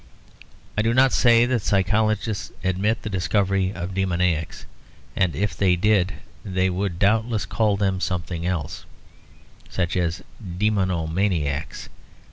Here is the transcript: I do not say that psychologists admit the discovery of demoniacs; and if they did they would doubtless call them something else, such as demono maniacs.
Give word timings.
I 0.75 0.81
do 0.81 0.95
not 0.95 1.13
say 1.13 1.45
that 1.45 1.61
psychologists 1.61 2.51
admit 2.63 3.03
the 3.03 3.07
discovery 3.11 3.71
of 3.71 3.93
demoniacs; 3.93 4.65
and 5.15 5.35
if 5.35 5.55
they 5.55 5.75
did 5.75 6.13
they 6.43 6.71
would 6.71 6.97
doubtless 6.97 7.45
call 7.45 7.77
them 7.77 8.01
something 8.01 8.43
else, 8.43 8.87
such 9.69 9.95
as 9.95 10.23
demono 10.43 11.05
maniacs. 11.07 11.87